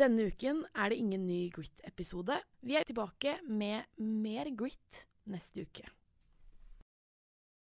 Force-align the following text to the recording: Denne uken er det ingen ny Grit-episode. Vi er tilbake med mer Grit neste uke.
Denne 0.00 0.30
uken 0.30 0.62
er 0.72 0.88
det 0.88 0.96
ingen 0.96 1.26
ny 1.28 1.50
Grit-episode. 1.52 2.38
Vi 2.64 2.72
er 2.78 2.86
tilbake 2.88 3.34
med 3.44 3.84
mer 4.00 4.48
Grit 4.56 5.02
neste 5.28 5.66
uke. 5.66 5.84